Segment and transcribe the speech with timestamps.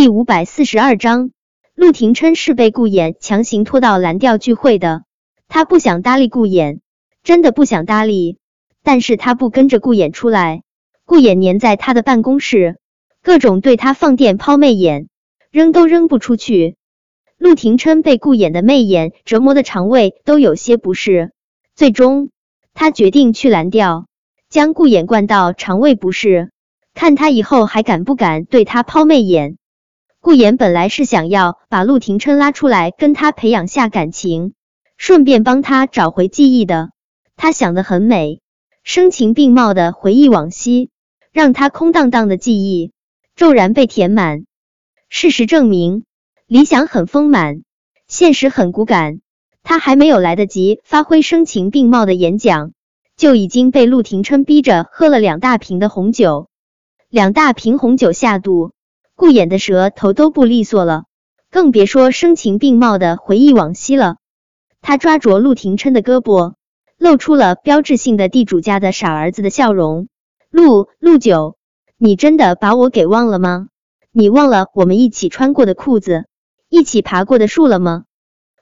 [0.00, 1.30] 第五百四十二章，
[1.74, 5.02] 陆廷琛是被顾衍强行拖到蓝调聚会的。
[5.46, 6.78] 他不想搭理顾衍，
[7.22, 8.38] 真的不想搭理。
[8.82, 10.62] 但是他不跟着顾衍出来，
[11.04, 12.78] 顾衍黏在他的办公室，
[13.22, 15.08] 各种对他放电抛媚眼，
[15.50, 16.76] 扔都扔不出去。
[17.36, 21.30] 陆廷琛被顾衍的媚眼折磨的肠胃都有些不适，
[21.76, 22.30] 最终
[22.72, 24.06] 他决定去蓝调，
[24.48, 26.50] 将顾衍灌到肠胃不适，
[26.94, 29.58] 看他以后还敢不敢对他抛媚眼。
[30.22, 34.52] 顾衍本来是想要把陆廷琛拉出来跟他培养下感情，
[34.98, 36.90] 顺便帮他找回记忆的。
[37.36, 38.40] 他想得很美，
[38.82, 40.90] 声情并茂的回忆往昔，
[41.32, 42.92] 让他空荡荡的记忆
[43.34, 44.44] 骤然被填满。
[45.08, 46.04] 事实证明，
[46.46, 47.62] 理想很丰满，
[48.06, 49.20] 现实很骨感。
[49.62, 52.72] 他还没有来得及发挥声情并茂的演讲，
[53.16, 56.50] 就已经被陆廷琛逼着喝了两大瓶的红酒。
[57.08, 58.72] 两大瓶红酒下肚。
[59.20, 61.04] 顾衍的舌头都不利索了，
[61.50, 64.16] 更别说声情并茂的回忆往昔了。
[64.80, 66.54] 他抓着陆廷琛的胳膊，
[66.96, 70.08] 露出了标志性的地主家的傻儿子的笑容。
[70.50, 71.58] 陆陆九，
[71.98, 73.68] 你真的把我给忘了吗？
[74.10, 76.24] 你忘了我们一起穿过的裤子，
[76.70, 78.04] 一起爬过的树了吗？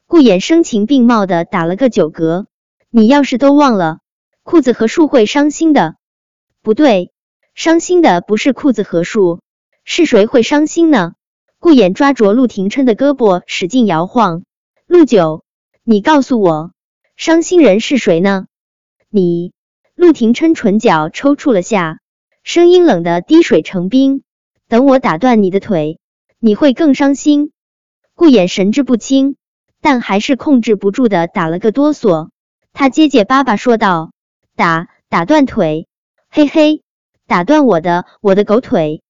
[0.09, 2.47] 顾衍声情并茂的打了个酒嗝。
[2.91, 3.99] 你要是都忘了，
[4.43, 5.95] 裤子和树会伤心的。
[6.63, 7.13] 不对，
[7.55, 9.39] 伤心的不是裤子和树。
[9.91, 11.15] 是谁会伤心呢？
[11.59, 14.43] 顾衍抓着陆廷琛的胳膊使劲摇晃。
[14.87, 15.45] 陆九，
[15.83, 16.73] 你告诉我，
[17.17, 18.49] 伤心人是谁呢？
[19.09, 19.55] 你。
[19.95, 22.01] 陆廷琛唇角抽搐了下，
[22.43, 24.23] 声音冷的滴水成冰。
[24.69, 25.99] 等我打断你的腿，
[26.39, 27.53] 你会更伤心。
[28.15, 29.37] 顾衍神志不清，
[29.81, 32.29] 但还是控制不住的打了个哆嗦。
[32.75, 34.13] 他结结巴巴说道
[34.55, 35.89] ：“打打断腿？
[36.29, 36.83] 嘿嘿，
[37.27, 39.03] 打断我的我的狗腿。”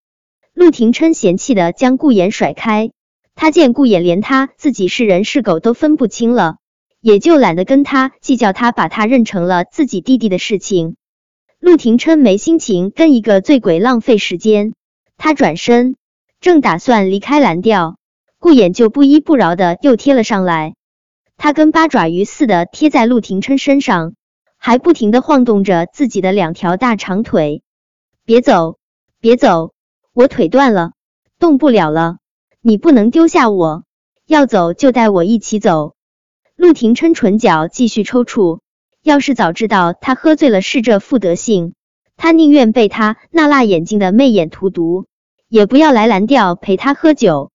[0.58, 2.90] 陆廷琛嫌弃的将顾衍甩开，
[3.36, 6.56] 他见顾衍连他自己是人是狗都分不清了，
[7.00, 10.96] 也就懒得跟他计较他把他认成了自己弟弟的事情。
[11.60, 14.74] 陆廷琛没心情跟一个醉鬼浪费时间，
[15.16, 15.94] 他转身
[16.40, 17.96] 正打算离开蓝调，
[18.40, 20.74] 顾衍就不依不饶的又贴了上来，
[21.36, 24.14] 他跟八爪鱼似的贴在陆廷琛身上，
[24.56, 27.62] 还不停的晃动着自己的两条大长腿。
[28.24, 28.76] 别走，
[29.20, 29.72] 别走！
[30.18, 30.94] 我腿断了，
[31.38, 32.16] 动不了了。
[32.60, 33.84] 你不能丢下我，
[34.26, 35.94] 要走就带我一起走。
[36.56, 38.58] 陆廷琛唇角继续抽搐。
[39.04, 41.74] 要是早知道他喝醉了是这副德性，
[42.16, 45.06] 他宁愿被他那辣眼睛的媚眼荼毒，
[45.46, 47.52] 也不要来蓝调陪他喝酒。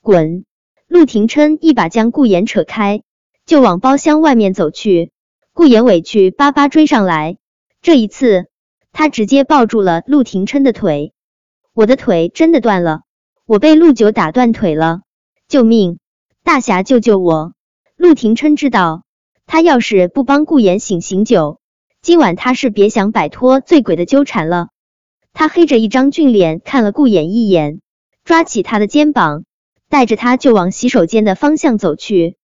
[0.00, 0.46] 滚！
[0.86, 3.02] 陆廷琛一把将顾衍扯开，
[3.44, 5.12] 就往包厢外面走去。
[5.52, 7.36] 顾衍委屈巴巴追上来，
[7.82, 8.46] 这一次
[8.92, 11.12] 他直接抱住了陆廷琛的腿。
[11.78, 13.02] 我的腿真的断了，
[13.46, 15.02] 我被陆九打断腿了！
[15.46, 16.00] 救命！
[16.42, 17.52] 大侠救救我！
[17.96, 19.04] 陆廷琛知道，
[19.46, 21.60] 他要是不帮顾衍醒醒酒，
[22.02, 24.70] 今晚他是别想摆脱醉鬼的纠缠了。
[25.32, 27.80] 他黑着一张俊脸看了顾衍一眼，
[28.24, 29.44] 抓起他的肩膀，
[29.88, 32.38] 带着他就往洗手间的方向走去。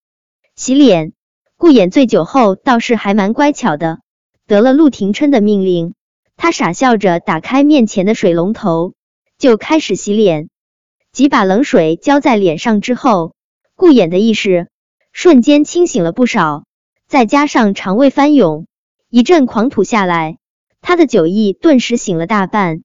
[0.54, 1.12] 洗脸，
[1.56, 3.98] 顾衍醉酒后倒是还蛮乖巧的，
[4.46, 5.94] 得了陆廷琛的命令，
[6.36, 8.94] 他傻笑着打开面前的水龙头。
[9.38, 10.48] 就开始洗脸，
[11.12, 13.34] 几把冷水浇在脸上之后，
[13.74, 14.68] 顾衍的意识
[15.12, 16.64] 瞬间清醒了不少，
[17.06, 18.66] 再加上肠胃翻涌，
[19.10, 20.38] 一阵狂吐下来，
[20.80, 22.82] 他的酒意顿时醒了大半。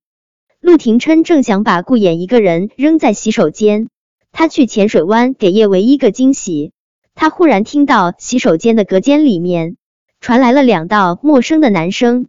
[0.59, 3.87] 陆廷琛正想把顾衍一个人扔在洗手间，
[4.31, 6.73] 他去浅水湾给叶唯一个惊喜，
[7.15, 9.77] 他忽然听到洗手间的隔间里面
[10.19, 12.27] 传来了两道陌生的男声，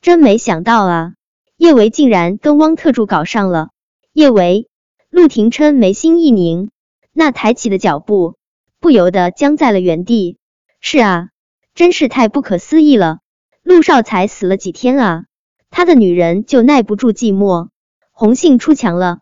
[0.00, 1.12] 真没想到啊！
[1.58, 3.70] 叶维竟然跟汪特助搞上了。
[4.12, 4.68] 叶维，
[5.10, 6.70] 陆廷琛眉心一拧，
[7.12, 8.36] 那抬起的脚步
[8.78, 10.38] 不由得僵在了原地。
[10.80, 11.28] 是啊，
[11.74, 13.18] 真是太不可思议了。
[13.64, 15.24] 陆少才死了几天啊，
[15.68, 17.70] 他的女人就耐不住寂寞，
[18.12, 19.18] 红杏出墙了。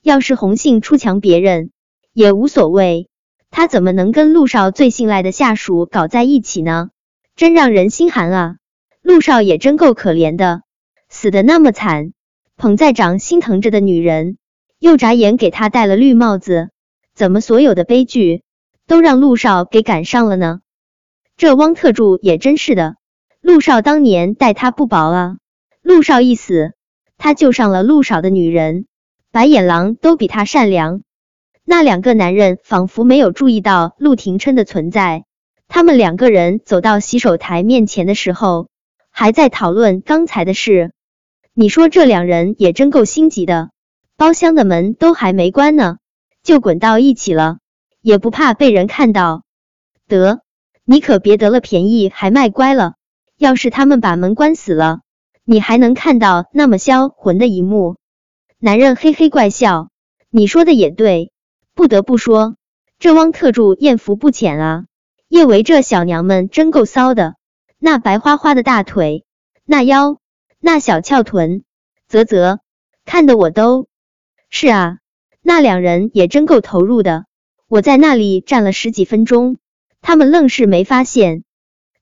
[0.00, 1.72] 要是红杏出墙别人
[2.14, 3.10] 也无所谓，
[3.50, 6.88] 他怎么能跟陆少最信赖的下属搞在一起呢？
[7.34, 8.56] 真让人心寒啊。
[9.02, 10.62] 陆少也真够可怜的。
[11.16, 12.12] 死的那么惨，
[12.58, 14.36] 捧在掌心疼着的女人
[14.78, 16.68] 又眨眼给他戴了绿帽子，
[17.14, 18.42] 怎么所有的悲剧
[18.86, 20.60] 都让陆少给赶上了呢？
[21.38, 22.96] 这汪特助也真是的，
[23.40, 25.36] 陆少当年待他不薄啊，
[25.80, 26.74] 陆少一死，
[27.16, 28.84] 他救上了陆少的女人，
[29.32, 31.00] 白眼狼都比他善良。
[31.64, 35.24] 那两个男人仿佛没有注意到陆廷琛的存在，
[35.66, 38.68] 他们两个人走到洗手台面前的时候，
[39.10, 40.92] 还在讨论刚才的事。
[41.58, 43.70] 你说这两人也真够心急的，
[44.18, 45.96] 包厢的门都还没关呢，
[46.42, 47.60] 就滚到一起了，
[48.02, 49.42] 也不怕被人看到。
[50.06, 50.42] 得，
[50.84, 52.96] 你可别得了便宜还卖乖了。
[53.38, 55.00] 要是他们把门关死了，
[55.46, 57.96] 你还能看到那么销魂的一幕？
[58.58, 59.88] 男人嘿嘿怪笑，
[60.28, 61.32] 你说的也对，
[61.74, 62.56] 不得不说，
[62.98, 64.84] 这汪特助艳福不浅啊。
[65.28, 67.36] 叶维这小娘们真够骚的，
[67.78, 69.24] 那白花花的大腿，
[69.64, 70.18] 那腰，
[70.60, 71.64] 那小翘臀，
[72.08, 72.60] 啧啧，
[73.04, 73.88] 看得我都
[74.48, 74.98] 是啊。
[75.42, 77.26] 那两人也真够投入的，
[77.68, 79.58] 我在那里站了十几分钟，
[80.00, 81.44] 他们愣是没发现。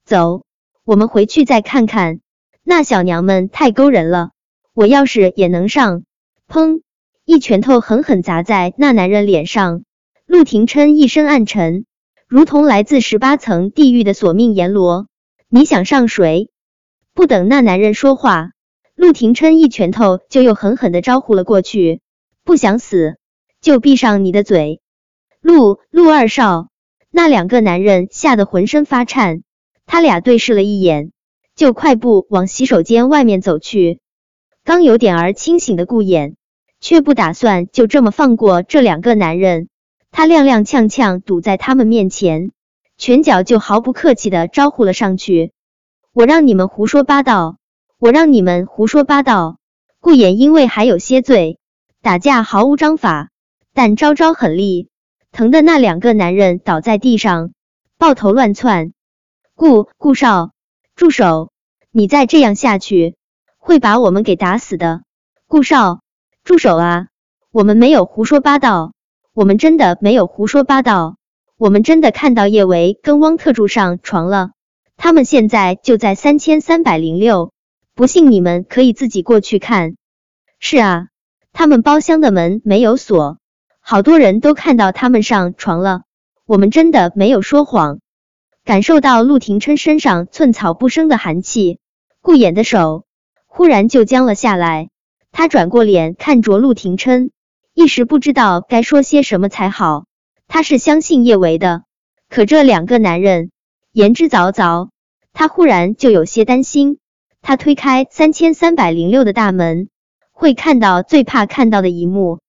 [0.03, 0.43] 走。
[0.83, 2.19] 我们回去再看看，
[2.63, 4.29] 那小娘们太勾人了。
[4.75, 6.03] 我要是也能上，
[6.47, 6.81] 砰！
[7.25, 9.83] 一拳头狠狠砸在那男人脸上。
[10.27, 11.87] 陆廷琛一身暗沉，
[12.27, 15.07] 如同来自十八层地狱的索命阎罗。
[15.49, 16.51] 你想上谁？
[17.15, 18.51] 不等那男人说话，
[18.93, 22.01] 陆廷琛一拳头就又狠狠的招呼了过去。
[22.43, 23.15] 不想死，
[23.61, 24.81] 就闭上你的嘴。
[25.39, 26.67] 陆陆二少，
[27.09, 29.43] 那两个男人吓得浑身发颤。
[29.85, 31.13] 他俩对视了一眼，
[31.55, 34.01] 就快步往洗手间外面走去。
[34.65, 36.33] 刚有点儿清醒的顾衍，
[36.81, 39.69] 却不打算就这么放过这两个男人。
[40.11, 42.51] 他踉踉跄跄堵在他们面前，
[42.97, 45.53] 拳脚就毫不客气的招呼了上去
[46.15, 47.57] ：“我让你们胡说八道！
[47.99, 49.57] 我让你们胡说八道！”
[49.99, 51.59] 顾衍因为还有些醉，
[52.01, 53.31] 打架毫无章法，
[53.73, 54.87] 但招招狠厉，
[55.33, 57.51] 疼的那两个男人倒在地上，
[57.97, 58.93] 抱头乱窜。
[59.55, 60.51] 顾顾少，
[60.95, 61.49] 住手！
[61.91, 63.17] 你再这样下去，
[63.57, 65.01] 会把我们给打死的。
[65.47, 65.99] 顾少，
[66.45, 67.07] 住手啊！
[67.51, 68.93] 我们没有胡说八道，
[69.33, 71.17] 我们真的没有胡说八道，
[71.57, 74.51] 我们真的看到叶维跟汪特助上床了。
[74.97, 77.51] 他们现在就在三千三百零六，
[77.93, 79.95] 不信你们可以自己过去看。
[80.59, 81.07] 是啊，
[81.53, 83.37] 他们包厢的门没有锁，
[83.79, 86.01] 好多人都看到他们上床了。
[86.45, 87.99] 我们真的没有说谎。
[88.63, 91.79] 感受到陆廷琛身上寸草不生的寒气，
[92.21, 93.05] 顾衍的手
[93.45, 94.89] 忽然就僵了下来。
[95.31, 97.29] 他转过脸看着陆廷琛，
[97.73, 100.05] 一时不知道该说些什么才好。
[100.47, 101.83] 他是相信叶维的，
[102.29, 103.51] 可这两个男人
[103.95, 104.89] 言之凿凿，
[105.31, 106.99] 他忽然就有些担心。
[107.41, 109.87] 他推开三千三百零六的大门，
[110.33, 112.39] 会看到最怕看到的一幕。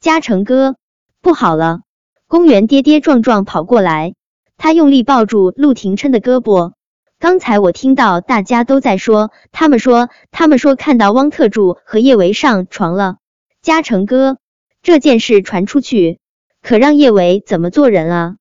[0.00, 0.76] 嘉诚哥，
[1.22, 1.80] 不好了！
[2.28, 4.12] 公园跌跌撞撞跑过来。
[4.58, 6.72] 他用力抱住陆廷琛的胳膊。
[7.18, 13.16] 刚才我听到大家都在说，他们说，他们说看到汪特助和叶维上床了。
[13.62, 14.36] 嘉诚哥，
[14.82, 16.18] 这件事传出去，
[16.60, 18.36] 可让叶维怎么做人啊？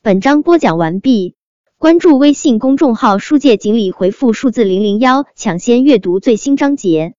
[0.00, 1.34] 本章播讲完毕，
[1.82, 7.14] 关注微信公众号“书界锦鲤”，回复数字零零幺，抢先阅读最新章节。